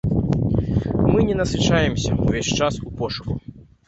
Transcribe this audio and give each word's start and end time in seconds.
Мы 1.11 1.19
не 1.27 1.35
насычаемся, 1.41 2.17
ўвесь 2.23 2.53
час 2.59 2.73
ў 2.87 2.89
пошуку. 3.03 3.37